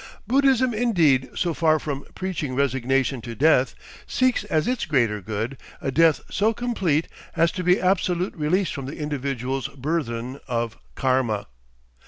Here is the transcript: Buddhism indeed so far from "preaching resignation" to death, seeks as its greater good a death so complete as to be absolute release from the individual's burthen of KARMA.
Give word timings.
Buddhism 0.25 0.73
indeed 0.73 1.29
so 1.35 1.53
far 1.53 1.77
from 1.77 2.05
"preaching 2.15 2.55
resignation" 2.55 3.21
to 3.21 3.35
death, 3.35 3.75
seeks 4.07 4.43
as 4.45 4.67
its 4.67 4.87
greater 4.87 5.21
good 5.21 5.57
a 5.79 5.91
death 5.91 6.21
so 6.27 6.55
complete 6.55 7.07
as 7.35 7.51
to 7.51 7.63
be 7.63 7.79
absolute 7.79 8.33
release 8.33 8.71
from 8.71 8.87
the 8.87 8.97
individual's 8.97 9.67
burthen 9.67 10.39
of 10.47 10.75
KARMA. 10.95 11.45